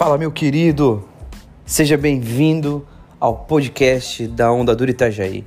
Fala, 0.00 0.16
meu 0.16 0.32
querido! 0.32 1.06
Seja 1.66 1.94
bem-vindo 1.94 2.88
ao 3.20 3.36
podcast 3.36 4.26
da 4.28 4.50
Onda 4.50 4.74
Dura 4.74 4.90
Itajaí, 4.90 5.44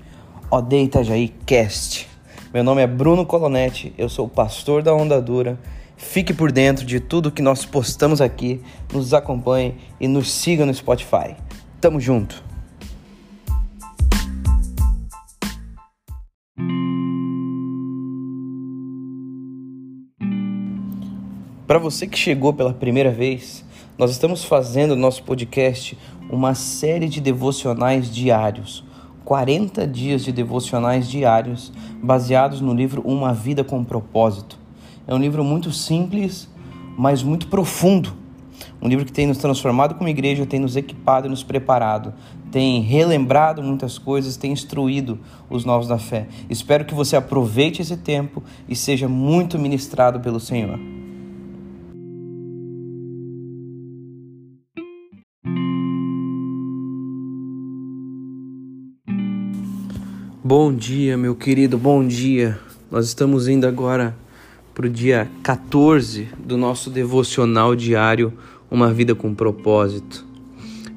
OD 0.51 0.83
Itajaí 0.83 1.29
Cast. 1.43 2.07
Meu 2.53 2.63
nome 2.63 2.83
é 2.83 2.85
Bruno 2.85 3.25
Colonetti, 3.25 3.95
eu 3.97 4.07
sou 4.07 4.27
o 4.27 4.29
pastor 4.29 4.83
da 4.83 4.93
Onda 4.93 5.19
Dura. 5.19 5.57
Fique 5.97 6.35
por 6.35 6.51
dentro 6.51 6.85
de 6.85 6.99
tudo 6.99 7.31
que 7.31 7.41
nós 7.41 7.65
postamos 7.65 8.21
aqui, 8.21 8.61
nos 8.93 9.11
acompanhe 9.11 9.73
e 9.99 10.07
nos 10.07 10.31
siga 10.31 10.67
no 10.67 10.73
Spotify. 10.75 11.35
Tamo 11.81 11.99
junto! 11.99 12.43
Para 21.65 21.79
você 21.79 22.05
que 22.05 22.19
chegou 22.19 22.53
pela 22.53 22.71
primeira 22.71 23.09
vez, 23.09 23.65
nós 23.97 24.09
estamos 24.09 24.43
fazendo 24.43 24.95
no 24.95 25.01
nosso 25.01 25.21
podcast 25.23 25.97
uma 26.29 26.55
série 26.55 27.07
de 27.07 27.21
devocionais 27.21 28.09
diários. 28.09 28.83
40 29.23 29.87
dias 29.87 30.23
de 30.23 30.31
devocionais 30.31 31.07
diários 31.07 31.71
baseados 32.01 32.59
no 32.59 32.73
livro 32.73 33.01
Uma 33.05 33.33
Vida 33.33 33.63
com 33.63 33.83
Propósito. 33.83 34.57
É 35.07 35.13
um 35.13 35.19
livro 35.19 35.43
muito 35.43 35.71
simples, 35.71 36.49
mas 36.97 37.21
muito 37.21 37.47
profundo. 37.47 38.13
Um 38.81 38.87
livro 38.87 39.05
que 39.05 39.13
tem 39.13 39.27
nos 39.27 39.37
transformado 39.37 39.95
como 39.95 40.09
igreja, 40.09 40.45
tem 40.45 40.59
nos 40.59 40.75
equipado 40.75 41.27
e 41.27 41.29
nos 41.29 41.43
preparado, 41.43 42.13
tem 42.51 42.81
relembrado 42.81 43.61
muitas 43.61 43.97
coisas, 43.97 44.37
tem 44.37 44.51
instruído 44.51 45.19
os 45.49 45.63
novos 45.65 45.87
da 45.87 45.99
fé. 45.99 46.27
Espero 46.49 46.83
que 46.83 46.93
você 46.93 47.15
aproveite 47.15 47.81
esse 47.81 47.95
tempo 47.95 48.43
e 48.67 48.75
seja 48.75 49.07
muito 49.07 49.57
ministrado 49.59 50.19
pelo 50.19 50.39
Senhor. 50.39 50.79
Bom 60.55 60.71
dia, 60.71 61.17
meu 61.17 61.33
querido, 61.33 61.79
bom 61.79 62.05
dia. 62.07 62.59
Nós 62.91 63.07
estamos 63.07 63.47
indo 63.47 63.65
agora 63.65 64.15
para 64.71 64.85
o 64.85 64.89
dia 64.89 65.27
14 65.41 66.27
do 66.37 66.57
nosso 66.57 66.91
devocional 66.91 67.75
diário 67.75 68.31
Uma 68.69 68.93
Vida 68.93 69.15
com 69.15 69.33
Propósito. 69.33 70.23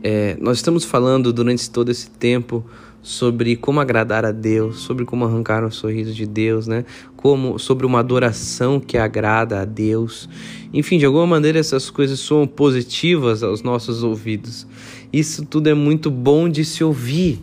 É, 0.02 0.36
nós 0.42 0.58
estamos 0.58 0.84
falando 0.84 1.32
durante 1.32 1.70
todo 1.70 1.90
esse 1.90 2.10
tempo 2.10 2.66
sobre 3.00 3.56
como 3.56 3.80
agradar 3.80 4.26
a 4.26 4.30
Deus, 4.30 4.80
sobre 4.80 5.06
como 5.06 5.24
arrancar 5.24 5.64
o 5.64 5.72
sorriso 5.72 6.12
de 6.12 6.26
Deus, 6.26 6.66
né? 6.66 6.84
Como 7.16 7.58
sobre 7.58 7.86
uma 7.86 8.00
adoração 8.00 8.78
que 8.78 8.98
agrada 8.98 9.62
a 9.62 9.64
Deus. 9.64 10.28
Enfim, 10.70 10.98
de 10.98 11.06
alguma 11.06 11.26
maneira 11.26 11.58
essas 11.58 11.88
coisas 11.88 12.20
são 12.20 12.46
positivas 12.46 13.42
aos 13.42 13.62
nossos 13.62 14.02
ouvidos. 14.02 14.66
Isso 15.10 15.46
tudo 15.46 15.70
é 15.70 15.74
muito 15.74 16.10
bom 16.10 16.46
de 16.46 16.62
se 16.62 16.84
ouvir. 16.84 17.40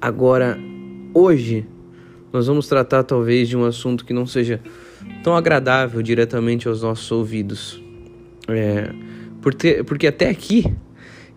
Agora, 0.00 0.58
Hoje 1.16 1.64
nós 2.32 2.48
vamos 2.48 2.66
tratar 2.66 3.04
talvez 3.04 3.48
de 3.48 3.56
um 3.56 3.64
assunto 3.64 4.04
que 4.04 4.12
não 4.12 4.26
seja 4.26 4.60
tão 5.22 5.36
agradável 5.36 6.02
diretamente 6.02 6.66
aos 6.66 6.82
nossos 6.82 7.08
ouvidos. 7.12 7.80
É, 8.48 8.92
porque, 9.40 9.84
porque 9.84 10.08
até 10.08 10.28
aqui, 10.28 10.66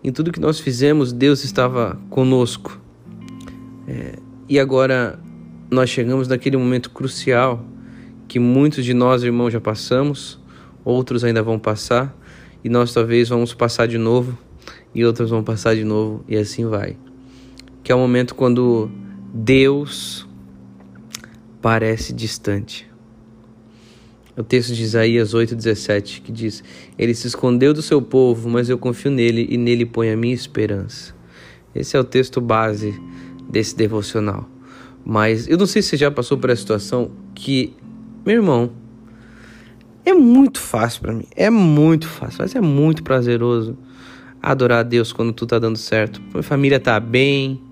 em 0.02 0.10
tudo 0.10 0.32
que 0.32 0.40
nós 0.40 0.58
fizemos, 0.58 1.12
Deus 1.12 1.44
estava 1.44 1.96
conosco. 2.10 2.80
É, 3.86 4.16
e 4.48 4.58
agora 4.58 5.20
nós 5.70 5.88
chegamos 5.88 6.26
naquele 6.26 6.56
momento 6.56 6.90
crucial 6.90 7.64
que 8.26 8.40
muitos 8.40 8.84
de 8.84 8.92
nós, 8.92 9.22
irmãos, 9.22 9.52
já 9.52 9.60
passamos, 9.60 10.40
outros 10.84 11.22
ainda 11.22 11.40
vão 11.40 11.56
passar, 11.56 12.18
e 12.64 12.68
nós 12.68 12.92
talvez 12.92 13.28
vamos 13.28 13.54
passar 13.54 13.86
de 13.86 13.96
novo, 13.96 14.36
e 14.92 15.04
outros 15.04 15.30
vão 15.30 15.44
passar 15.44 15.76
de 15.76 15.84
novo, 15.84 16.24
e 16.26 16.36
assim 16.36 16.66
vai. 16.66 16.96
Que 17.84 17.92
é 17.92 17.94
o 17.94 17.98
momento 17.98 18.34
quando 18.34 18.90
Deus 19.40 20.26
parece 21.62 22.12
distante. 22.12 22.90
O 24.36 24.42
texto 24.42 24.74
de 24.74 24.82
Isaías 24.82 25.32
8,17 25.32 26.22
que 26.22 26.32
diz: 26.32 26.64
Ele 26.98 27.14
se 27.14 27.28
escondeu 27.28 27.72
do 27.72 27.80
seu 27.80 28.02
povo, 28.02 28.48
mas 28.48 28.68
eu 28.68 28.76
confio 28.76 29.12
nele 29.12 29.46
e 29.48 29.56
nele 29.56 29.86
ponho 29.86 30.12
a 30.12 30.16
minha 30.16 30.34
esperança. 30.34 31.14
Esse 31.72 31.96
é 31.96 32.00
o 32.00 32.04
texto 32.04 32.40
base 32.40 33.00
desse 33.48 33.76
devocional. 33.76 34.48
Mas 35.04 35.46
eu 35.46 35.56
não 35.56 35.66
sei 35.66 35.82
se 35.82 35.90
você 35.90 35.96
já 35.98 36.10
passou 36.10 36.36
por 36.36 36.50
essa 36.50 36.60
situação 36.60 37.12
que, 37.32 37.76
meu 38.26 38.34
irmão, 38.34 38.72
é 40.04 40.12
muito 40.14 40.58
fácil 40.58 41.00
para 41.00 41.12
mim. 41.12 41.26
É 41.36 41.48
muito 41.48 42.08
fácil, 42.08 42.38
mas 42.40 42.56
é 42.56 42.60
muito 42.60 43.04
prazeroso 43.04 43.78
adorar 44.42 44.80
a 44.80 44.82
Deus 44.82 45.12
quando 45.12 45.32
tudo 45.32 45.50
tá 45.50 45.60
dando 45.60 45.78
certo. 45.78 46.20
Minha 46.32 46.42
família 46.42 46.80
tá 46.80 46.98
bem, 46.98 47.67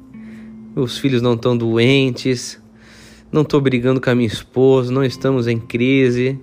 meus 0.76 0.98
filhos 0.98 1.22
não 1.22 1.32
estão 1.32 1.56
doentes, 1.56 2.62
não 3.32 3.40
estou 3.40 3.62
brigando 3.62 3.98
com 3.98 4.10
a 4.10 4.14
minha 4.14 4.28
esposa, 4.28 4.92
não 4.92 5.02
estamos 5.02 5.46
em 5.46 5.58
crise, 5.58 6.38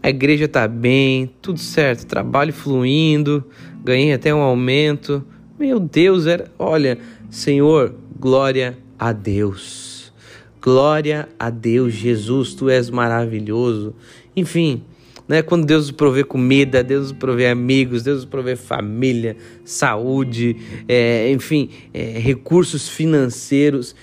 a 0.00 0.08
igreja 0.08 0.44
está 0.44 0.68
bem, 0.68 1.28
tudo 1.42 1.58
certo, 1.58 2.06
trabalho 2.06 2.52
fluindo, 2.52 3.44
ganhei 3.82 4.12
até 4.12 4.32
um 4.32 4.40
aumento. 4.40 5.24
Meu 5.58 5.80
Deus, 5.80 6.26
era, 6.26 6.48
olha, 6.56 6.96
Senhor, 7.28 7.92
glória 8.16 8.78
a 8.96 9.10
Deus. 9.10 10.12
Glória 10.62 11.28
a 11.36 11.50
Deus, 11.50 11.92
Jesus, 11.92 12.54
tu 12.54 12.70
és 12.70 12.88
maravilhoso. 12.88 13.94
Enfim, 14.36 14.84
né? 15.28 15.42
Quando 15.42 15.66
Deus 15.66 15.86
nos 15.86 15.96
provê 15.96 16.24
comida, 16.24 16.82
Deus 16.82 17.10
nos 17.10 17.18
provê 17.18 17.48
amigos, 17.48 18.02
Deus 18.02 18.18
nos 18.18 18.24
provê 18.24 18.56
família, 18.56 19.36
saúde, 19.64 20.56
é, 20.88 21.30
enfim, 21.30 21.70
é, 21.92 22.18
recursos 22.18 22.88
financeiros. 22.88 23.94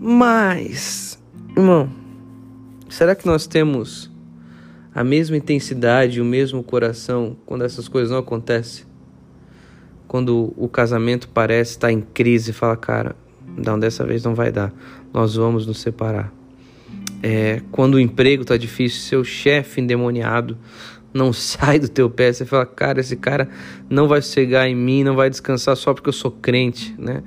Mas, 0.00 1.20
irmão, 1.56 1.90
será 2.88 3.14
que 3.14 3.26
nós 3.26 3.46
temos 3.46 4.10
a 4.94 5.02
mesma 5.02 5.36
intensidade, 5.36 6.20
o 6.20 6.24
mesmo 6.24 6.62
coração 6.62 7.36
quando 7.44 7.64
essas 7.64 7.88
coisas 7.88 8.10
não 8.10 8.18
acontecem? 8.18 8.86
Quando 10.06 10.54
o 10.56 10.68
casamento 10.68 11.28
parece 11.28 11.72
estar 11.72 11.92
em 11.92 12.00
crise, 12.00 12.52
fala, 12.52 12.76
cara, 12.76 13.14
não, 13.56 13.78
dessa 13.78 14.06
vez 14.06 14.24
não 14.24 14.34
vai 14.34 14.50
dar, 14.50 14.72
nós 15.12 15.34
vamos 15.34 15.66
nos 15.66 15.80
separar 15.80 16.37
é, 17.22 17.60
quando 17.70 17.94
o 17.94 18.00
emprego 18.00 18.44
tá 18.44 18.56
difícil, 18.56 19.00
seu 19.00 19.24
chefe 19.24 19.80
endemoniado 19.80 20.56
não 21.12 21.32
sai 21.34 21.78
do 21.78 21.88
teu 21.88 22.08
pé, 22.08 22.32
você 22.32 22.44
fala, 22.44 22.66
cara, 22.66 23.00
esse 23.00 23.16
cara 23.16 23.48
não 23.88 24.06
vai 24.06 24.22
chegar 24.22 24.68
em 24.68 24.74
mim, 24.74 25.04
não 25.04 25.16
vai 25.16 25.30
descansar 25.30 25.76
só 25.76 25.92
porque 25.94 26.08
eu 26.08 26.12
sou 26.12 26.30
crente, 26.30 26.94
né? 26.98 27.22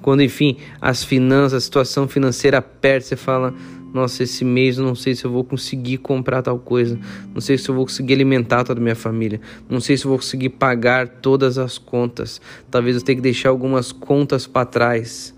Quando, 0.00 0.22
enfim, 0.22 0.58
as 0.80 1.02
finanças, 1.02 1.54
a 1.54 1.60
situação 1.60 2.06
financeira 2.06 2.58
aperta, 2.58 3.06
você 3.06 3.16
fala, 3.16 3.54
nossa, 3.94 4.24
esse 4.24 4.44
mês 4.44 4.76
eu 4.76 4.84
não 4.84 4.94
sei 4.94 5.14
se 5.14 5.24
eu 5.24 5.30
vou 5.30 5.44
conseguir 5.44 5.98
comprar 5.98 6.42
tal 6.42 6.58
coisa, 6.58 6.98
não 7.32 7.40
sei 7.40 7.56
se 7.56 7.68
eu 7.68 7.74
vou 7.74 7.86
conseguir 7.86 8.12
alimentar 8.12 8.64
toda 8.64 8.80
a 8.80 8.82
minha 8.82 8.96
família, 8.96 9.40
não 9.70 9.80
sei 9.80 9.96
se 9.96 10.04
eu 10.04 10.10
vou 10.10 10.18
conseguir 10.18 10.50
pagar 10.50 11.08
todas 11.08 11.56
as 11.56 11.78
contas, 11.78 12.40
talvez 12.70 12.96
eu 12.96 13.02
tenha 13.02 13.16
que 13.16 13.22
deixar 13.22 13.48
algumas 13.50 13.92
contas 13.92 14.46
para 14.46 14.66
trás. 14.66 15.32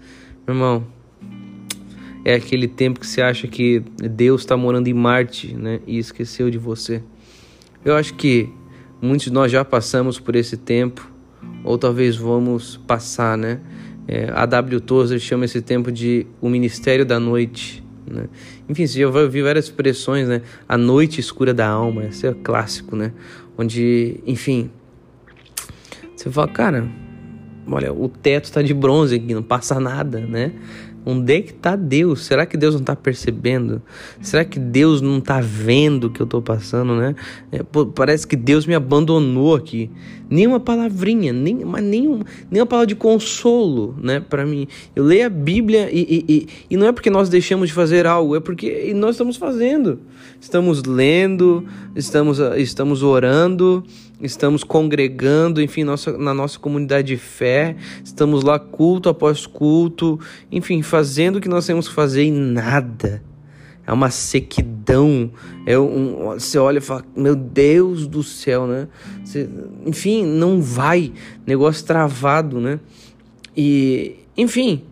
Meu 0.46 0.56
irmão, 0.56 0.86
é 2.26 2.34
aquele 2.34 2.66
tempo 2.66 2.98
que 2.98 3.06
você 3.06 3.22
acha 3.22 3.46
que 3.46 3.84
Deus 3.98 4.40
está 4.40 4.56
morando 4.56 4.88
em 4.88 4.92
Marte, 4.92 5.54
né? 5.54 5.78
E 5.86 5.96
esqueceu 5.96 6.50
de 6.50 6.58
você. 6.58 7.00
Eu 7.84 7.94
acho 7.94 8.14
que 8.14 8.48
muitos 9.00 9.26
de 9.26 9.32
nós 9.32 9.52
já 9.52 9.64
passamos 9.64 10.18
por 10.18 10.34
esse 10.34 10.56
tempo, 10.56 11.08
ou 11.62 11.78
talvez 11.78 12.16
vamos 12.16 12.78
passar, 12.78 13.38
né? 13.38 13.60
É, 14.08 14.28
a 14.34 14.44
W. 14.44 14.80
Tozer 14.80 15.20
chama 15.20 15.44
esse 15.44 15.62
tempo 15.62 15.92
de 15.92 16.26
o 16.40 16.48
ministério 16.48 17.06
da 17.06 17.20
noite. 17.20 17.80
Né? 18.04 18.24
Enfim, 18.68 18.88
você 18.88 18.98
já 18.98 19.08
vai 19.08 19.22
ouvir 19.22 19.42
várias 19.42 19.66
expressões, 19.66 20.26
né? 20.26 20.42
A 20.68 20.76
noite 20.76 21.20
escura 21.20 21.54
da 21.54 21.68
alma, 21.68 22.06
esse 22.06 22.26
é 22.26 22.34
clássico, 22.34 22.96
né? 22.96 23.12
Onde, 23.56 24.18
enfim, 24.26 24.68
você 26.16 26.28
fala, 26.28 26.48
cara, 26.48 26.88
olha, 27.68 27.92
o 27.92 28.08
teto 28.08 28.46
está 28.46 28.62
de 28.62 28.74
bronze 28.74 29.14
aqui, 29.14 29.32
não 29.32 29.44
passa 29.44 29.78
nada, 29.78 30.18
né? 30.18 30.50
Onde 31.08 31.34
é 31.34 31.40
que 31.40 31.52
está 31.52 31.76
Deus? 31.76 32.24
Será 32.24 32.44
que 32.44 32.56
Deus 32.56 32.74
não 32.74 32.80
está 32.80 32.96
percebendo? 32.96 33.80
Será 34.20 34.44
que 34.44 34.58
Deus 34.58 35.00
não 35.00 35.18
está 35.18 35.40
vendo 35.40 36.08
o 36.08 36.10
que 36.10 36.20
eu 36.20 36.24
estou 36.24 36.42
passando, 36.42 36.96
né? 36.96 37.14
É, 37.52 37.62
pô, 37.62 37.86
parece 37.86 38.26
que 38.26 38.34
Deus 38.34 38.66
me 38.66 38.74
abandonou 38.74 39.54
aqui. 39.54 39.88
Nenhuma 40.28 40.58
palavrinha, 40.58 41.32
nem, 41.32 41.64
mas 41.64 41.84
nenhum, 41.84 42.22
nenhuma 42.50 42.66
palavra 42.66 42.88
de 42.88 42.96
consolo, 42.96 43.94
né? 44.02 44.18
Para 44.18 44.44
mim, 44.44 44.66
eu 44.96 45.04
leio 45.04 45.26
a 45.26 45.30
Bíblia 45.30 45.88
e, 45.92 46.00
e, 46.00 46.24
e, 46.28 46.48
e 46.70 46.76
não 46.76 46.88
é 46.88 46.90
porque 46.90 47.08
nós 47.08 47.28
deixamos 47.28 47.68
de 47.68 47.74
fazer 47.74 48.04
algo, 48.04 48.34
é 48.34 48.40
porque 48.40 48.92
nós 48.92 49.12
estamos 49.12 49.36
fazendo. 49.36 50.00
Estamos 50.40 50.82
lendo, 50.82 51.64
estamos, 51.94 52.40
estamos 52.56 53.04
orando, 53.04 53.84
estamos 54.20 54.64
congregando, 54.64 55.60
enfim, 55.60 55.84
nossa, 55.84 56.16
na 56.16 56.32
nossa 56.32 56.58
comunidade 56.58 57.08
de 57.08 57.16
fé, 57.16 57.76
estamos 58.04 58.42
lá 58.42 58.58
culto 58.58 59.08
após 59.08 59.46
culto, 59.46 60.18
enfim, 60.50 60.82
fazendo 60.82 61.36
o 61.36 61.40
que 61.40 61.48
nós 61.48 61.66
temos 61.66 61.88
que 61.88 61.94
fazer 61.94 62.24
e 62.24 62.30
nada. 62.30 63.22
é 63.86 63.92
uma 63.92 64.10
sequidão. 64.10 65.30
É 65.64 65.78
um, 65.78 66.30
você 66.30 66.58
olha 66.58 66.78
e 66.78 66.80
fala, 66.80 67.04
meu 67.16 67.36
Deus 67.36 68.06
do 68.06 68.22
céu, 68.22 68.66
né? 68.66 68.88
Você, 69.24 69.48
enfim, 69.84 70.24
não 70.24 70.60
vai, 70.60 71.12
negócio 71.46 71.84
travado, 71.86 72.60
né? 72.60 72.80
E, 73.56 74.16
enfim, 74.36 74.82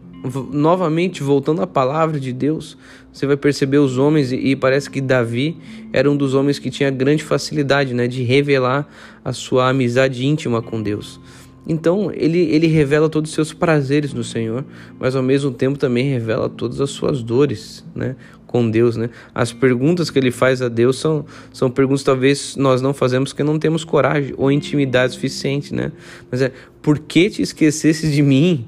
novamente 0.50 1.23
voltando 1.23 1.61
à 1.61 1.67
palavra 1.67 2.19
de 2.19 2.32
Deus, 2.32 2.79
você 3.12 3.26
vai 3.26 3.37
perceber 3.37 3.79
os 3.79 3.99
homens 3.99 4.32
e, 4.32 4.56
parece 4.56 4.91
que 4.91 5.00
Davi 5.00 5.56
era 5.93 6.11
um 6.11 6.17
dos 6.17 6.35
homens 6.35 6.59
que 6.59 6.71
tinha 6.71 6.91
grande 6.91 7.23
facilidade, 7.23 7.93
né, 7.93 8.09
de 8.09 8.23
revelar 8.23 8.88
a 9.25 9.32
sua 9.32 9.69
amizade 9.69 10.25
íntima 10.25 10.62
com 10.62 10.82
Deus. 10.82 11.21
Então, 11.67 12.11
ele, 12.12 12.41
ele 12.41 12.67
revela 12.67 13.09
todos 13.09 13.31
os 13.31 13.35
seus 13.35 13.53
prazeres 13.53 14.12
no 14.12 14.23
Senhor, 14.23 14.65
mas 14.99 15.17
ao 15.17 15.23
mesmo 15.23 15.50
tempo 15.50 15.79
também 15.79 16.11
revela 16.11 16.49
todas 16.49 16.81
as 16.81 16.91
suas 16.91 17.23
dores, 17.23 17.85
né? 17.94 18.17
Com 18.47 18.71
Deus, 18.71 18.97
né? 18.97 19.09
As 19.35 19.53
perguntas 19.53 20.11
que 20.11 20.19
ele 20.19 20.31
faz 20.31 20.61
a 20.61 20.69
Deus 20.69 20.99
são, 20.99 21.25
são 21.53 21.71
perguntas 21.71 22.03
que 22.03 22.06
talvez 22.06 22.55
nós 22.56 22.82
não 22.82 22.93
fazemos 22.93 23.31
porque 23.31 23.43
não 23.43 23.59
temos 23.59 23.82
coragem 23.82 24.35
ou 24.37 24.53
intimidade 24.53 25.15
suficiente, 25.15 25.75
né? 25.75 25.91
Mas 26.31 26.43
é, 26.43 26.53
por 26.82 26.99
que 26.99 27.31
te 27.31 27.41
esquecesse 27.41 28.11
de 28.11 28.23
mim? 28.23 28.67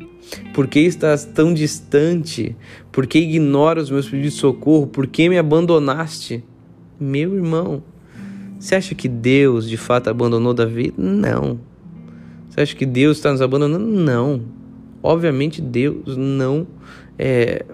Por 0.55 0.67
que 0.67 0.81
estás 0.81 1.25
tão 1.25 1.55
distante? 1.55 2.57
Por 2.91 3.07
que 3.07 3.19
ignora 3.19 3.81
os 3.81 3.91
meus 3.91 4.09
pedidos 4.09 4.35
de 4.35 4.41
socorro? 4.41 4.87
Por 4.87 5.07
que 5.07 5.29
me 5.29 5.39
abandonaste? 5.39 6.43
Meu 6.99 7.35
irmão, 7.35 7.83
você 8.59 8.75
acha 8.75 8.95
que 8.95 9.09
Deus 9.09 9.69
de 9.69 9.77
fato 9.77 10.09
abandonou 10.09 10.55
Davi? 10.55 10.93
Não. 10.97 11.61
Você 12.49 12.61
acha 12.61 12.75
que 12.75 12.87
Deus 12.87 13.19
está 13.19 13.31
nos 13.31 13.43
abandonando? 13.43 13.87
Não. 13.87 14.43
Obviamente 15.03 15.61
Deus 15.61 16.17
não 16.17 16.67
é, 17.19 17.65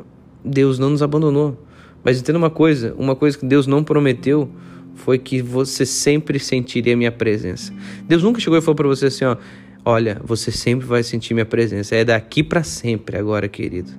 Deus 0.45 0.79
não 0.79 0.91
nos 0.91 1.03
abandonou. 1.03 1.57
Mas 2.05 2.21
entenda 2.21 2.39
uma 2.39 2.51
coisa, 2.51 2.95
uma 2.99 3.15
coisa 3.15 3.39
que 3.39 3.47
Deus 3.47 3.67
não 3.67 3.85
prometeu 3.85 4.51
foi 4.95 5.19
que 5.19 5.41
você 5.41 5.87
sempre 5.87 6.39
sentiria 6.39 6.97
minha 6.97 7.13
presença. 7.13 7.73
Deus 8.07 8.23
nunca 8.23 8.41
chegou 8.41 8.59
e 8.59 8.61
falou 8.61 8.75
para 8.75 8.89
você 8.89 9.07
assim, 9.07 9.25
ó, 9.25 9.37
olha, 9.85 10.21
você 10.25 10.51
sempre 10.51 10.87
vai 10.87 11.03
sentir 11.03 11.35
minha 11.35 11.47
presença. 11.47 11.95
É 11.95 12.05
daqui 12.05 12.43
para 12.43 12.63
sempre 12.63 13.17
agora, 13.17 13.49
querido. 13.49 13.91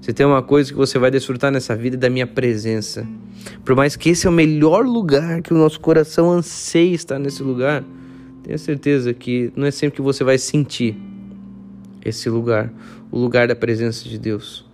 Você 0.00 0.12
tem 0.12 0.26
uma 0.26 0.42
coisa 0.42 0.70
que 0.70 0.76
você 0.76 0.98
vai 0.98 1.10
desfrutar 1.10 1.50
nessa 1.50 1.74
vida 1.74 1.96
é 1.96 1.98
da 1.98 2.10
minha 2.10 2.26
presença. 2.26 3.06
Por 3.64 3.74
mais 3.74 3.96
que 3.96 4.10
esse 4.10 4.26
é 4.26 4.30
o 4.30 4.32
melhor 4.32 4.84
lugar, 4.84 5.40
que 5.40 5.52
o 5.52 5.56
nosso 5.56 5.80
coração 5.80 6.30
anseia 6.30 6.94
estar 6.94 7.18
nesse 7.18 7.42
lugar, 7.42 7.82
Tenha 8.44 8.58
certeza 8.58 9.14
que 9.14 9.50
não 9.56 9.66
é 9.66 9.70
sempre 9.70 9.96
que 9.96 10.02
você 10.02 10.22
vai 10.22 10.36
sentir 10.36 10.94
esse 12.04 12.28
lugar, 12.28 12.70
o 13.10 13.18
lugar 13.18 13.48
da 13.48 13.56
presença 13.56 14.06
de 14.06 14.18
Deus. 14.18 14.66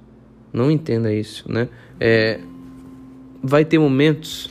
Não 0.53 0.69
entenda 0.69 1.15
isso, 1.15 1.51
né? 1.51 1.69
É, 2.01 2.41
vai 3.41 3.65
ter 3.65 3.79
momentos, 3.79 4.51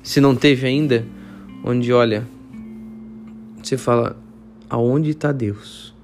se 0.00 0.20
não 0.20 0.36
teve 0.36 0.64
ainda, 0.64 1.04
onde 1.64 1.92
olha, 1.92 2.24
você 3.60 3.76
fala, 3.76 4.16
aonde 4.72 5.10
está 5.10 5.32
Deus? 5.32 5.94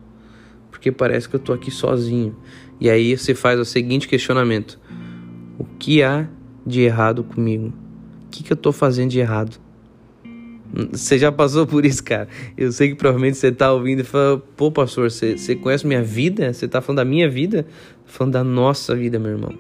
Porque 0.70 0.93
parece 0.93 1.29
que 1.29 1.37
eu 1.37 1.38
estou 1.38 1.55
aqui 1.55 1.70
sozinho. 1.70 2.37
E 2.81 2.88
aí 2.88 3.17
você 3.17 3.35
faz 3.35 3.59
o 3.59 3.65
seguinte 3.65 4.06
questionamento: 4.06 4.79
o 5.59 5.65
que 5.65 6.03
há 6.03 6.26
de 6.67 6.82
errado 6.82 7.25
comigo? 7.25 7.73
O 8.26 8.31
que, 8.31 8.43
que 8.43 8.53
eu 8.53 8.56
estou 8.56 8.73
fazendo 8.73 9.11
de 9.11 9.19
errado? 9.19 9.59
Você 10.93 11.19
já 11.19 11.32
passou 11.32 11.67
por 11.67 11.87
isso, 11.87 12.05
cara. 12.05 12.29
Eu 12.56 12.70
sei 12.70 12.91
que 12.91 12.94
provavelmente 12.94 13.38
você 13.38 13.50
tá 13.50 13.73
ouvindo 13.73 14.00
e 14.00 14.05
fala, 14.05 14.37
pô, 14.55 14.71
pastor, 14.71 15.11
você, 15.11 15.37
você 15.37 15.56
conhece 15.56 15.87
minha 15.87 16.03
vida? 16.03 16.53
Você 16.53 16.69
tá 16.69 16.82
falando 16.82 16.99
da 16.99 17.05
minha 17.06 17.29
vida? 17.29 17.67
falando 18.05 18.35
da 18.35 18.44
nossa 18.44 18.94
vida, 18.94 19.19
meu 19.19 19.32
irmão. 19.32 19.55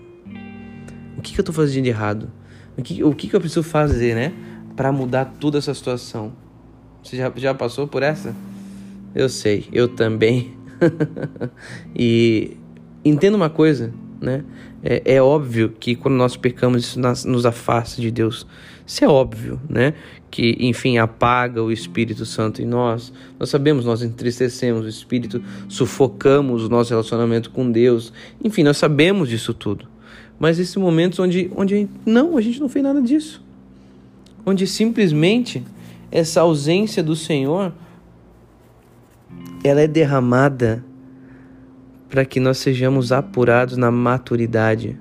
O 1.16 1.22
que, 1.22 1.32
que 1.32 1.40
eu 1.40 1.44
tô 1.44 1.52
fazendo 1.52 1.84
de 1.84 1.90
errado? 1.90 2.30
O 2.76 2.82
que, 2.82 3.02
o 3.02 3.14
que, 3.14 3.28
que 3.28 3.34
eu 3.34 3.40
preciso 3.40 3.62
fazer, 3.62 4.14
né? 4.14 4.32
para 4.78 4.92
mudar 4.92 5.24
toda 5.40 5.58
essa 5.58 5.74
situação? 5.74 6.32
Você 7.02 7.16
já, 7.16 7.32
já 7.34 7.52
passou 7.52 7.88
por 7.88 8.00
essa? 8.00 8.32
Eu 9.18 9.28
sei, 9.28 9.66
eu 9.72 9.88
também. 9.88 10.52
e 11.92 12.56
entenda 13.04 13.36
uma 13.36 13.50
coisa, 13.50 13.92
né? 14.20 14.44
É, 14.80 15.16
é, 15.16 15.20
óbvio 15.20 15.70
que 15.70 15.96
quando 15.96 16.14
nós 16.14 16.36
pecamos, 16.36 16.84
isso 16.84 17.00
nos, 17.00 17.24
nos 17.24 17.44
afasta 17.44 18.00
de 18.00 18.12
Deus. 18.12 18.46
Isso 18.86 19.04
é 19.04 19.08
óbvio, 19.08 19.60
né? 19.68 19.94
Que, 20.30 20.56
enfim, 20.60 20.98
apaga 20.98 21.60
o 21.60 21.72
Espírito 21.72 22.24
Santo 22.24 22.62
em 22.62 22.64
nós. 22.64 23.12
Nós 23.40 23.50
sabemos, 23.50 23.84
nós 23.84 24.02
entristecemos 24.02 24.84
o 24.84 24.88
Espírito, 24.88 25.42
sufocamos 25.68 26.62
o 26.62 26.68
nosso 26.68 26.90
relacionamento 26.90 27.50
com 27.50 27.68
Deus. 27.72 28.12
Enfim, 28.44 28.62
nós 28.62 28.76
sabemos 28.76 29.28
disso 29.28 29.52
tudo. 29.52 29.88
Mas 30.38 30.60
esses 30.60 30.76
momentos 30.76 31.18
onde, 31.18 31.50
onde 31.56 31.88
não, 32.06 32.36
a 32.36 32.40
gente 32.40 32.60
não 32.60 32.68
fez 32.68 32.84
nada 32.84 33.02
disso. 33.02 33.42
Onde 34.46 34.64
simplesmente 34.64 35.64
essa 36.08 36.42
ausência 36.42 37.02
do 37.02 37.16
Senhor 37.16 37.72
ela 39.64 39.80
é 39.80 39.86
derramada 39.86 40.84
para 42.08 42.24
que 42.24 42.40
nós 42.40 42.58
sejamos 42.58 43.12
apurados 43.12 43.76
na 43.76 43.90
maturidade, 43.90 44.98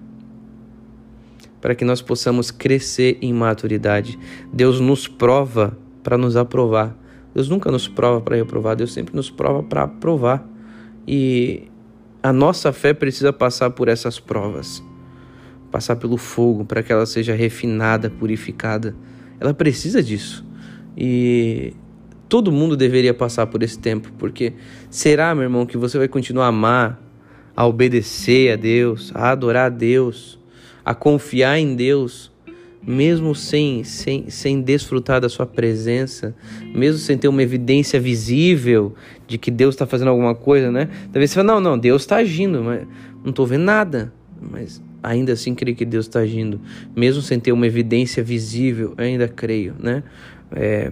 para 1.62 1.74
que 1.74 1.86
nós 1.86 2.02
possamos 2.02 2.52
crescer 2.52 3.18
em 3.22 3.34
maturidade. 3.34 4.20
Deus 4.52 4.80
nos 4.80 5.08
prova 5.08 5.78
para 6.04 6.18
nos 6.18 6.36
aprovar. 6.36 6.96
Deus 7.34 7.50
nunca 7.50 7.72
nos 7.72 7.88
prova 7.88 8.20
para 8.20 8.36
reprovar, 8.36 8.76
Deus 8.76 8.94
sempre 8.94 9.16
nos 9.16 9.30
prova 9.30 9.64
para 9.64 9.84
aprovar. 9.84 10.48
E 11.08 11.70
a 12.22 12.34
nossa 12.34 12.74
fé 12.74 12.94
precisa 12.94 13.32
passar 13.32 13.70
por 13.70 13.88
essas 13.88 14.20
provas, 14.20 14.84
passar 15.72 15.96
pelo 15.96 16.18
fogo 16.18 16.66
para 16.66 16.84
que 16.84 16.92
ela 16.92 17.06
seja 17.06 17.34
refinada, 17.34 18.10
purificada. 18.10 18.96
Ela 19.40 19.54
precisa 19.54 20.02
disso. 20.02 20.46
E 20.98 21.74
Todo 22.30 22.52
mundo 22.52 22.76
deveria 22.76 23.14
passar 23.14 23.48
por 23.48 23.64
esse 23.64 23.80
tempo, 23.80 24.12
porque 24.18 24.54
será, 24.90 25.34
meu 25.34 25.44
irmão, 25.44 25.66
que 25.66 25.78
você 25.78 25.98
vai 25.98 26.08
continuar 26.08 26.46
a 26.46 26.50
amar, 26.50 27.02
a 27.56 27.66
obedecer 27.66 28.52
a 28.52 28.56
Deus, 28.56 29.12
a 29.16 29.32
adorar 29.32 29.68
a 29.68 29.70
Deus, 29.70 30.40
a 30.84 30.94
confiar 30.94 31.58
em 31.58 31.76
Deus, 31.76 32.32
mesmo 32.86 33.34
sem, 33.34 33.84
sem, 33.84 34.30
sem 34.30 34.62
desfrutar 34.62 35.20
da 35.20 35.28
sua 35.28 35.46
presença, 35.46 36.36
mesmo 36.74 37.00
sem 37.00 37.18
ter 37.18 37.28
uma 37.28 37.42
evidência 37.42 38.00
visível 38.00 38.94
de 39.28 39.38
que 39.38 39.52
Deus 39.52 39.76
está 39.76 39.86
fazendo 39.86 40.10
alguma 40.10 40.36
coisa, 40.36 40.72
né? 40.72 40.90
Talvez 41.12 41.32
você 41.32 41.36
fale, 41.36 41.48
não, 41.48 41.60
não, 41.60 41.78
Deus 41.78 42.04
está 42.04 42.18
agindo, 42.18 42.64
mas 42.64 42.88
não 43.24 43.32
estou 43.32 43.46
vendo 43.46 43.64
nada. 43.64 44.14
Mas 44.40 44.82
ainda 45.02 45.34
assim 45.34 45.56
creio 45.56 45.76
que 45.76 45.86
Deus 45.86 46.06
está 46.06 46.20
agindo, 46.20 46.62
mesmo 46.96 47.22
sem 47.22 47.40
ter 47.40 47.52
uma 47.52 47.66
evidência 47.66 48.24
visível, 48.24 48.94
ainda 48.98 49.28
creio, 49.28 49.76
né? 49.80 50.04
É, 50.52 50.92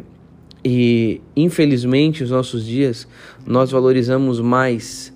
e 0.67 1.21
infelizmente, 1.35 2.23
nos 2.23 2.31
nossos 2.31 2.65
dias, 2.65 3.07
nós 3.45 3.69
valorizamos 3.69 4.39
mais 4.39 5.13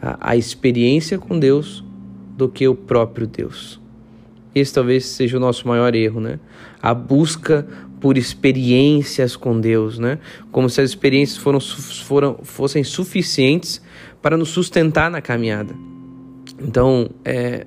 a, 0.00 0.30
a 0.30 0.36
experiência 0.36 1.18
com 1.18 1.36
Deus 1.36 1.84
do 2.38 2.48
que 2.48 2.68
o 2.68 2.74
próprio 2.76 3.26
Deus. 3.26 3.80
Esse 4.54 4.72
talvez 4.72 5.04
seja 5.06 5.38
o 5.38 5.40
nosso 5.40 5.66
maior 5.66 5.92
erro, 5.96 6.20
né? 6.20 6.38
A 6.80 6.94
busca 6.94 7.66
por 8.00 8.16
experiências 8.16 9.34
com 9.34 9.60
Deus, 9.60 9.98
né? 9.98 10.20
Como 10.52 10.70
se 10.70 10.80
as 10.80 10.90
experiências 10.90 11.36
foram, 11.36 11.58
foram, 11.58 12.38
fossem 12.44 12.84
suficientes 12.84 13.82
para 14.20 14.36
nos 14.36 14.50
sustentar 14.50 15.10
na 15.10 15.20
caminhada. 15.20 15.74
Então, 16.60 17.10
é, 17.24 17.66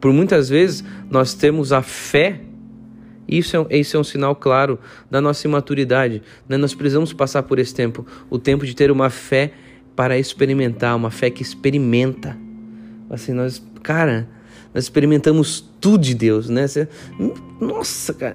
por 0.00 0.12
muitas 0.12 0.48
vezes, 0.48 0.84
nós 1.10 1.34
temos 1.34 1.72
a 1.72 1.82
fé 1.82 2.42
isso 3.38 3.66
é, 3.70 3.78
isso 3.78 3.96
é 3.96 4.00
um 4.00 4.04
sinal 4.04 4.34
claro 4.34 4.78
da 5.10 5.20
nossa 5.20 5.46
imaturidade. 5.46 6.22
Né? 6.48 6.56
Nós 6.56 6.74
precisamos 6.74 7.12
passar 7.12 7.42
por 7.44 7.58
esse 7.58 7.74
tempo 7.74 8.06
o 8.28 8.38
tempo 8.38 8.66
de 8.66 8.74
ter 8.74 8.90
uma 8.90 9.08
fé 9.08 9.52
para 9.94 10.18
experimentar, 10.18 10.96
uma 10.96 11.10
fé 11.10 11.30
que 11.30 11.42
experimenta. 11.42 12.36
Assim, 13.08 13.32
nós, 13.32 13.62
cara, 13.82 14.28
nós 14.72 14.84
experimentamos 14.84 15.68
tudo 15.80 16.02
de 16.02 16.14
Deus, 16.14 16.48
né? 16.48 16.66
Você, 16.66 16.88
nossa, 17.60 18.14
cara, 18.14 18.34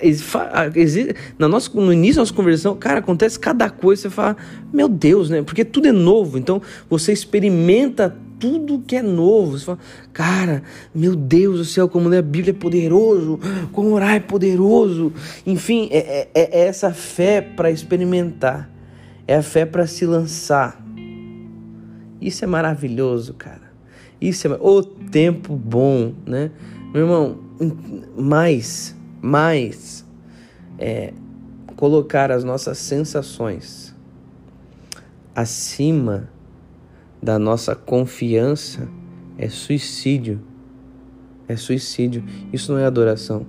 na 1.40 1.48
nossa, 1.48 1.72
no 1.74 1.94
início 1.94 2.16
da 2.16 2.22
nossa 2.22 2.34
conversão, 2.34 2.76
cara, 2.76 3.00
acontece 3.00 3.40
cada 3.40 3.70
coisa, 3.70 4.04
você 4.04 4.10
fala, 4.10 4.36
meu 4.74 4.90
Deus, 4.90 5.30
né? 5.30 5.42
Porque 5.42 5.64
tudo 5.64 5.88
é 5.88 5.92
novo, 5.92 6.38
então 6.38 6.62
você 6.90 7.14
experimenta 7.14 8.16
tudo 8.40 8.84
que 8.86 8.96
é 8.96 9.02
novo. 9.02 9.58
Você 9.58 9.66
fala, 9.66 9.80
cara, 10.14 10.64
meu 10.94 11.16
Deus 11.16 11.58
do 11.58 11.66
céu, 11.66 11.90
como 11.90 12.10
ler 12.10 12.20
a 12.20 12.22
Bíblia 12.22 12.52
é 12.52 12.54
poderoso, 12.54 13.40
como 13.72 13.92
orar 13.92 14.16
é 14.16 14.20
poderoso. 14.20 15.14
Enfim, 15.46 15.90
é, 15.92 16.28
é, 16.34 16.60
é 16.60 16.68
essa 16.68 16.94
fé 16.94 17.42
para 17.42 17.72
experimentar, 17.72 18.70
é 19.28 19.36
a 19.36 19.44
fé 19.44 19.66
para 19.66 19.88
se 19.88 20.06
lançar. 20.06 20.84
Isso 22.22 22.44
é 22.44 22.48
maravilhoso, 22.48 23.34
cara. 23.34 23.74
Isso 24.20 24.48
é 24.48 24.58
o 24.60 24.82
tempo 24.82 25.56
bom, 25.56 26.14
né? 26.26 26.52
Meu 26.94 27.04
irmão, 27.04 27.40
mais, 28.18 28.96
mais 29.22 30.06
é 30.80 31.14
colocar 31.76 32.32
as 32.32 32.44
nossas 32.44 32.78
sensações 32.78 33.94
acima 35.36 36.30
da 37.26 37.40
nossa 37.40 37.74
confiança 37.74 38.88
é 39.36 39.50
suicídio. 39.50 40.40
É 41.48 41.56
suicídio. 41.56 42.24
Isso 42.54 42.72
não 42.72 42.80
é 42.80 42.86
adoração. 42.86 43.48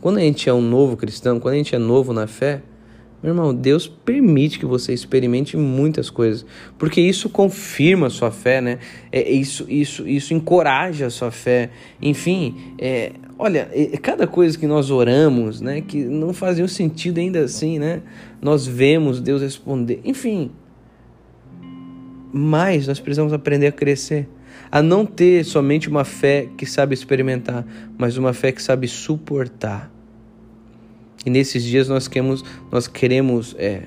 Quando 0.00 0.18
a 0.18 0.20
gente 0.20 0.48
é 0.48 0.54
um 0.54 0.62
novo 0.62 0.96
cristão, 0.96 1.40
quando 1.40 1.54
a 1.54 1.56
gente 1.56 1.74
é 1.74 1.78
novo 1.78 2.12
na 2.12 2.28
fé, 2.28 2.62
meu 3.20 3.32
irmão, 3.32 3.52
Deus 3.52 3.88
permite 3.88 4.58
que 4.58 4.66
você 4.66 4.92
experimente 4.92 5.56
muitas 5.56 6.10
coisas, 6.10 6.46
porque 6.78 7.00
isso 7.00 7.28
confirma 7.28 8.06
a 8.06 8.10
sua 8.10 8.30
fé, 8.30 8.60
né? 8.60 8.78
É, 9.10 9.30
isso, 9.30 9.64
isso, 9.68 10.08
isso 10.08 10.32
encoraja 10.32 11.06
a 11.06 11.10
sua 11.10 11.30
fé. 11.30 11.70
Enfim, 12.00 12.56
é, 12.78 13.12
olha, 13.38 13.68
é, 13.72 13.96
cada 13.96 14.28
coisa 14.28 14.56
que 14.56 14.66
nós 14.66 14.90
oramos, 14.90 15.60
né, 15.60 15.80
que 15.80 16.04
não 16.04 16.32
fazia 16.32 16.66
sentido 16.66 17.18
ainda 17.18 17.40
assim, 17.40 17.78
né? 17.78 18.02
Nós 18.40 18.66
vemos 18.66 19.20
Deus 19.20 19.42
responder. 19.42 20.00
Enfim, 20.04 20.50
mas 22.32 22.86
nós 22.86 22.98
precisamos 22.98 23.32
aprender 23.32 23.66
a 23.66 23.72
crescer, 23.72 24.28
a 24.70 24.82
não 24.82 25.04
ter 25.04 25.44
somente 25.44 25.88
uma 25.88 26.04
fé 26.04 26.48
que 26.56 26.64
sabe 26.64 26.94
experimentar, 26.94 27.66
mas 27.98 28.16
uma 28.16 28.32
fé 28.32 28.50
que 28.52 28.62
sabe 28.62 28.88
suportar. 28.88 29.92
E 31.24 31.30
nesses 31.30 31.62
dias 31.62 31.88
nós 31.88 32.08
queremos, 32.08 32.44
nós 32.70 32.88
queremos 32.88 33.54
é, 33.58 33.82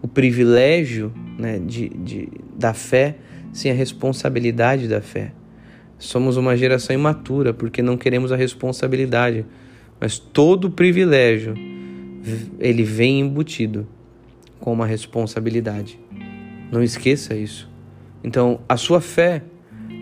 o 0.00 0.08
privilégio 0.08 1.12
né, 1.38 1.58
de, 1.58 1.88
de, 1.88 2.28
da 2.56 2.72
fé 2.72 3.16
sem 3.52 3.70
a 3.70 3.74
responsabilidade 3.74 4.88
da 4.88 5.00
fé. 5.00 5.32
Somos 5.98 6.36
uma 6.36 6.56
geração 6.56 6.94
imatura 6.94 7.52
porque 7.52 7.82
não 7.82 7.96
queremos 7.96 8.32
a 8.32 8.36
responsabilidade, 8.36 9.44
mas 10.00 10.18
todo 10.18 10.70
privilégio 10.70 11.54
ele 12.58 12.82
vem 12.82 13.20
embutido 13.20 13.86
com 14.58 14.72
uma 14.72 14.86
responsabilidade. 14.86 15.98
Não 16.70 16.82
esqueça 16.82 17.34
isso. 17.34 17.69
Então, 18.22 18.60
a 18.68 18.76
sua 18.76 19.00
fé, 19.00 19.42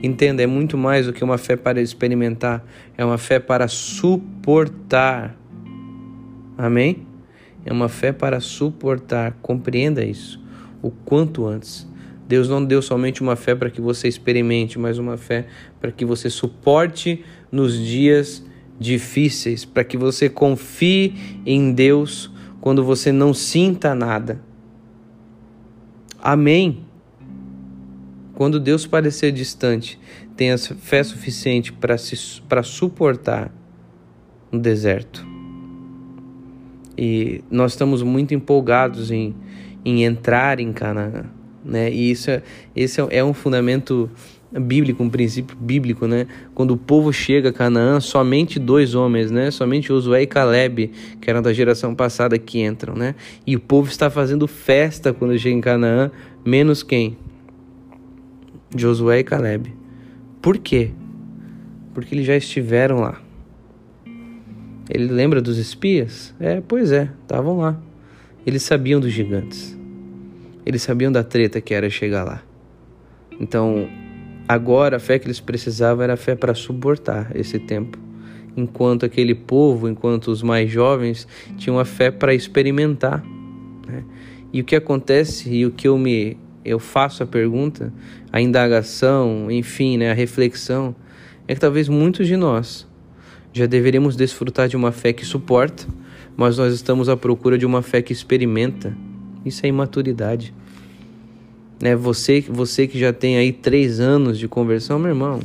entenda, 0.02 0.42
é 0.42 0.46
muito 0.46 0.76
mais 0.76 1.06
do 1.06 1.12
que 1.12 1.22
uma 1.22 1.38
fé 1.38 1.56
para 1.56 1.80
experimentar, 1.80 2.64
é 2.96 3.04
uma 3.04 3.18
fé 3.18 3.38
para 3.38 3.68
suportar 3.68 5.38
Amém? 6.58 7.06
É 7.64 7.72
uma 7.72 7.88
fé 7.88 8.12
para 8.12 8.40
suportar. 8.40 9.38
Compreenda 9.40 10.04
isso 10.04 10.42
o 10.82 10.90
quanto 10.90 11.46
antes. 11.46 11.86
Deus 12.26 12.48
não 12.48 12.62
deu 12.64 12.82
somente 12.82 13.22
uma 13.22 13.36
fé 13.36 13.54
para 13.54 13.70
que 13.70 13.80
você 13.80 14.08
experimente, 14.08 14.76
mas 14.76 14.98
uma 14.98 15.16
fé 15.16 15.46
para 15.80 15.92
que 15.92 16.04
você 16.04 16.28
suporte 16.28 17.24
nos 17.50 17.78
dias 17.78 18.44
difíceis, 18.78 19.64
para 19.64 19.84
que 19.84 19.96
você 19.96 20.28
confie 20.28 21.40
em 21.46 21.72
Deus 21.72 22.30
quando 22.60 22.84
você 22.84 23.12
não 23.12 23.32
sinta 23.32 23.94
nada. 23.94 24.40
Amém. 26.20 26.87
Quando 28.38 28.60
Deus 28.60 28.86
parecer 28.86 29.32
distante, 29.32 29.98
tenha 30.36 30.56
fé 30.56 31.02
suficiente 31.02 31.72
para 31.72 32.62
suportar 32.62 33.52
no 34.52 34.60
deserto. 34.60 35.26
E 36.96 37.42
nós 37.50 37.72
estamos 37.72 38.00
muito 38.00 38.32
empolgados 38.34 39.10
em, 39.10 39.34
em 39.84 40.04
entrar 40.04 40.60
em 40.60 40.72
Canaã, 40.72 41.24
né? 41.64 41.90
E 41.90 42.12
isso 42.12 42.30
é, 42.30 42.40
esse 42.76 43.00
é, 43.00 43.08
é 43.10 43.24
um 43.24 43.34
fundamento 43.34 44.08
bíblico, 44.52 45.02
um 45.02 45.10
princípio 45.10 45.56
bíblico, 45.56 46.06
né? 46.06 46.28
Quando 46.54 46.70
o 46.70 46.76
povo 46.76 47.12
chega 47.12 47.48
a 47.48 47.52
Canaã, 47.52 47.98
somente 47.98 48.60
dois 48.60 48.94
homens, 48.94 49.32
né? 49.32 49.50
Somente 49.50 49.88
Josué 49.88 50.22
e 50.22 50.26
Caleb, 50.28 50.92
que 51.20 51.28
eram 51.28 51.42
da 51.42 51.52
geração 51.52 51.92
passada, 51.92 52.38
que 52.38 52.60
entram, 52.60 52.94
né? 52.94 53.16
E 53.44 53.56
o 53.56 53.60
povo 53.60 53.90
está 53.90 54.08
fazendo 54.08 54.46
festa 54.46 55.12
quando 55.12 55.36
chega 55.36 55.56
em 55.56 55.60
Canaã, 55.60 56.12
menos 56.44 56.84
quem? 56.84 57.16
Josué 58.76 59.20
e 59.20 59.24
Caleb. 59.24 59.74
Por 60.42 60.58
quê? 60.58 60.90
Porque 61.94 62.14
eles 62.14 62.26
já 62.26 62.36
estiveram 62.36 63.00
lá. 63.00 63.20
Ele 64.88 65.06
lembra 65.12 65.40
dos 65.40 65.58
espias? 65.58 66.34
É, 66.40 66.60
pois 66.60 66.92
é, 66.92 67.10
estavam 67.22 67.58
lá. 67.58 67.80
Eles 68.46 68.62
sabiam 68.62 69.00
dos 69.00 69.12
gigantes. 69.12 69.76
Eles 70.64 70.82
sabiam 70.82 71.12
da 71.12 71.22
treta 71.22 71.60
que 71.60 71.74
era 71.74 71.90
chegar 71.90 72.24
lá. 72.24 72.42
Então, 73.40 73.88
agora 74.46 74.96
a 74.96 75.00
fé 75.00 75.18
que 75.18 75.26
eles 75.26 75.40
precisavam 75.40 76.02
era 76.02 76.14
a 76.14 76.16
fé 76.16 76.34
para 76.34 76.54
suportar 76.54 77.34
esse 77.34 77.58
tempo. 77.58 77.98
Enquanto 78.56 79.04
aquele 79.04 79.34
povo, 79.34 79.88
enquanto 79.88 80.28
os 80.28 80.42
mais 80.42 80.70
jovens, 80.70 81.28
tinham 81.56 81.78
a 81.78 81.84
fé 81.84 82.10
para 82.10 82.34
experimentar. 82.34 83.22
Né? 83.86 84.04
E 84.52 84.60
o 84.60 84.64
que 84.64 84.74
acontece, 84.74 85.50
e 85.50 85.66
o 85.66 85.70
que 85.70 85.86
eu 85.86 85.98
me 85.98 86.36
eu 86.68 86.78
faço 86.78 87.22
a 87.22 87.26
pergunta, 87.26 87.92
a 88.32 88.40
indagação, 88.40 89.50
enfim, 89.50 89.96
né, 89.96 90.10
a 90.10 90.14
reflexão, 90.14 90.94
é 91.46 91.54
que 91.54 91.60
talvez 91.60 91.88
muitos 91.88 92.26
de 92.26 92.36
nós 92.36 92.86
já 93.52 93.66
deveríamos 93.66 94.14
desfrutar 94.16 94.68
de 94.68 94.76
uma 94.76 94.92
fé 94.92 95.12
que 95.12 95.24
suporta, 95.24 95.86
mas 96.36 96.58
nós 96.58 96.72
estamos 96.72 97.08
à 97.08 97.16
procura 97.16 97.58
de 97.58 97.66
uma 97.66 97.82
fé 97.82 98.00
que 98.02 98.12
experimenta. 98.12 98.96
Isso 99.44 99.64
é 99.64 99.68
imaturidade. 99.68 100.54
Né? 101.80 101.96
Você, 101.96 102.40
você 102.40 102.86
que 102.86 102.98
já 102.98 103.12
tem 103.12 103.36
aí 103.36 103.52
três 103.52 104.00
anos 104.00 104.38
de 104.38 104.46
conversão, 104.46 104.98
meu 104.98 105.08
irmão, 105.08 105.40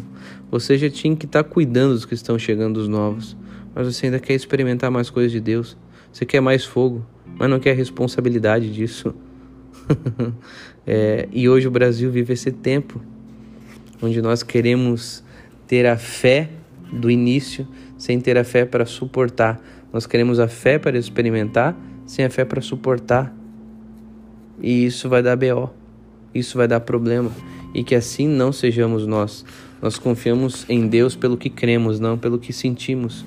você 0.52 0.78
já 0.78 0.90
tinha 0.90 1.16
que 1.16 1.26
estar 1.26 1.44
tá 1.44 1.50
cuidando 1.50 1.94
dos 1.94 2.06
que 2.06 2.14
estão 2.14 2.38
chegando 2.38 2.78
os 2.78 2.88
novos. 2.88 3.36
Mas 3.74 3.88
você 3.88 4.06
ainda 4.08 4.20
quer 4.20 4.34
experimentar 4.34 4.92
mais 4.92 5.10
coisas 5.10 5.32
de 5.32 5.40
Deus. 5.40 5.76
Você 6.12 6.26
quer 6.26 6.42
mais 6.42 6.64
fogo, 6.64 7.04
mas 7.40 7.50
não 7.50 7.60
quer 7.60 7.76
responsabilidade 7.76 8.72
disso. 8.72 9.16
é, 10.86 11.28
e 11.32 11.48
hoje 11.48 11.68
o 11.68 11.72
Brasil 11.72 12.12
vive 12.12 12.34
esse 12.34 12.52
tempo 12.52 13.02
onde 14.02 14.22
nós 14.22 14.44
queremos 14.44 15.24
ter 15.66 15.86
a 15.86 15.98
fé 15.98 16.50
do 16.92 17.10
início 17.10 17.68
sem 17.98 18.20
ter 18.20 18.38
a 18.38 18.44
fé 18.44 18.66
para 18.66 18.86
suportar. 18.86 19.62
Nós 19.92 20.06
queremos 20.06 20.40
a 20.40 20.48
fé 20.48 20.78
para 20.78 20.98
experimentar, 20.98 21.76
sem 22.06 22.26
a 22.26 22.30
fé 22.30 22.44
para 22.44 22.62
suportar. 22.62 23.34
E 24.62 24.86
isso 24.86 25.08
vai 25.08 25.24
dar 25.24 25.38
BO. 25.38 25.70
Isso 26.36 26.58
vai 26.58 26.68
dar 26.68 26.82
problema. 26.82 27.32
E 27.74 27.84
que 27.84 27.96
assim 27.96 28.28
não 28.28 28.52
sejamos 28.52 29.08
nós. 29.08 29.46
Nós 29.82 29.98
confiamos 29.98 30.66
em 30.68 30.88
Deus 30.88 31.16
pelo 31.16 31.38
que 31.38 31.50
cremos, 31.50 32.00
não 32.00 32.18
pelo 32.18 32.38
que 32.38 32.52
sentimos. 32.52 33.26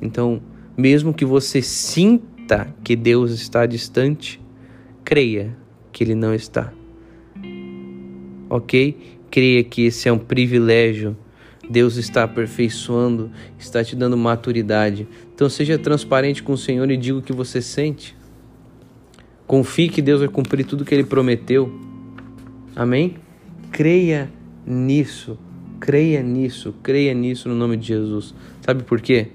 Então, 0.00 0.40
mesmo 0.76 1.12
que 1.12 1.24
você 1.24 1.60
sinta 1.60 2.72
que 2.84 2.94
Deus 2.94 3.32
está 3.32 3.66
distante, 3.66 4.40
creia 5.04 5.56
que 5.90 6.04
Ele 6.04 6.14
não 6.14 6.32
está. 6.34 6.72
Ok? 8.52 8.96
Creia 9.30 9.64
que 9.64 9.86
esse 9.86 10.08
é 10.08 10.12
um 10.12 10.18
privilégio 10.18 11.16
Deus 11.68 11.96
está 11.96 12.24
aperfeiçoando, 12.24 13.30
está 13.58 13.82
te 13.82 13.94
dando 13.94 14.16
maturidade. 14.16 15.06
Então 15.34 15.48
seja 15.48 15.78
transparente 15.78 16.42
com 16.42 16.52
o 16.52 16.58
Senhor 16.58 16.90
e 16.90 16.96
diga 16.96 17.18
o 17.18 17.22
que 17.22 17.32
você 17.32 17.62
sente. 17.62 18.16
Confie 19.46 19.88
que 19.88 20.02
Deus 20.02 20.20
vai 20.20 20.28
cumprir 20.28 20.64
tudo 20.66 20.84
que 20.84 20.94
ele 20.94 21.04
prometeu. 21.04 21.72
Amém? 22.74 23.16
Creia 23.70 24.30
nisso. 24.66 25.38
Creia 25.80 26.22
nisso. 26.22 26.74
Creia 26.82 27.14
nisso 27.14 27.48
no 27.48 27.54
nome 27.54 27.76
de 27.76 27.88
Jesus. 27.88 28.34
Sabe 28.60 28.82
por 28.82 29.00
quê? 29.00 29.28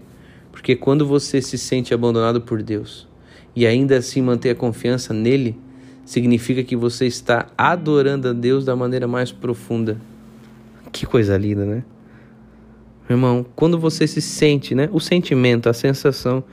Porque 0.51 0.75
quando 0.75 1.05
você 1.05 1.41
se 1.41 1.57
sente 1.57 1.93
abandonado 1.93 2.41
por 2.41 2.61
Deus 2.61 3.07
e 3.55 3.65
ainda 3.65 3.97
assim 3.97 4.21
manter 4.21 4.51
a 4.51 4.55
confiança 4.55 5.13
nele, 5.13 5.57
significa 6.07 6.63
que 6.63 6.73
você 6.73 7.05
está 7.05 7.47
adorando 7.57 8.29
a 8.29 8.33
Deus 8.33 8.63
da 8.63 8.77
maneira 8.77 9.09
mais 9.09 9.29
profunda. 9.29 9.99
Que 10.89 11.05
coisa 11.05 11.37
linda, 11.37 11.65
né? 11.65 11.83
irmão, 13.09 13.45
quando 13.55 13.77
você 13.77 14.07
se 14.07 14.21
sente, 14.21 14.73
né, 14.73 14.89
o 14.91 14.99
sentimento, 15.01 15.69
a 15.69 15.73
sensação 15.73 16.43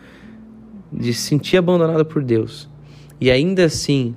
de 0.92 1.12
se 1.12 1.22
sentir 1.22 1.56
abandonado 1.56 2.04
por 2.04 2.22
Deus 2.22 2.68
e 3.20 3.30
ainda 3.30 3.64
assim 3.64 4.14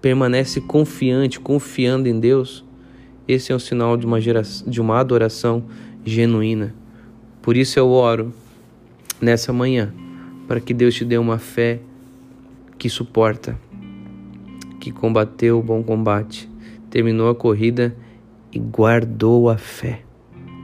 permanece 0.00 0.60
confiante, 0.60 1.38
confiando 1.38 2.08
em 2.08 2.18
Deus, 2.18 2.64
esse 3.28 3.52
é 3.52 3.54
um 3.54 3.60
sinal 3.60 3.96
de 3.96 4.06
uma, 4.06 4.20
geração, 4.20 4.68
de 4.68 4.80
uma 4.80 4.98
adoração 4.98 5.64
genuína. 6.04 6.74
Por 7.42 7.56
isso 7.56 7.78
eu 7.78 7.88
oro 7.90 8.32
nessa 9.20 9.52
manhã, 9.52 9.92
para 10.46 10.60
que 10.60 10.74
Deus 10.74 10.94
te 10.94 11.04
dê 11.04 11.16
uma 11.16 11.38
fé 11.38 11.80
que 12.76 12.88
suporta, 12.88 13.58
que 14.84 14.92
combateu 14.92 15.58
o 15.58 15.62
bom 15.62 15.82
combate, 15.82 16.46
terminou 16.90 17.30
a 17.30 17.34
corrida 17.34 17.96
e 18.52 18.58
guardou 18.58 19.48
a 19.48 19.56
fé, 19.56 20.02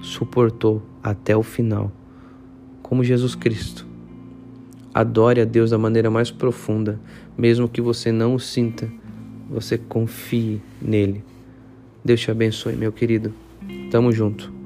suportou 0.03 0.83
até 1.03 1.35
o 1.35 1.43
final, 1.43 1.91
como 2.83 3.03
Jesus 3.03 3.35
Cristo. 3.35 3.87
Adore 4.93 5.41
a 5.41 5.47
Deus 5.47 5.71
da 5.71 5.79
maneira 5.79 6.11
mais 6.11 6.31
profunda, 6.31 7.01
mesmo 7.35 7.67
que 7.67 7.81
você 7.81 8.13
não 8.13 8.35
o 8.35 8.39
sinta, 8.39 8.93
você 9.49 9.79
confie 9.79 10.61
nele. 10.83 11.25
Deus 12.05 12.21
te 12.21 12.31
abençoe, 12.31 12.77
meu 12.77 12.93
querido. 12.93 13.33
Tamo 13.91 14.13
junto. 14.13 14.60